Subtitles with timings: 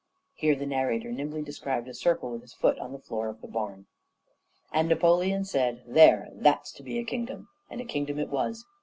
[0.33, 3.47] Here the narrator nimbly described a circle with his foot on the floor of the
[3.47, 3.85] barn.
[4.73, 8.65] "And Napoleon said, 'There, that's to be a kingdom.' And a kingdom it was.